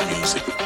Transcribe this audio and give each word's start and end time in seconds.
Music. 0.00 0.61